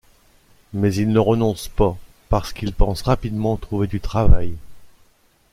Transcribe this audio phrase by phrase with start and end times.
[0.73, 1.95] Mais il ne renonce pas,
[2.29, 4.55] parce qu'il pense rapidement trouver du travail.